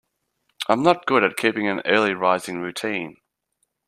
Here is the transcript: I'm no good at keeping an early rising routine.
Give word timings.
I'm 0.67 0.81
no 0.81 0.99
good 1.05 1.23
at 1.23 1.37
keeping 1.37 1.67
an 1.67 1.83
early 1.85 2.15
rising 2.15 2.57
routine. 2.59 3.17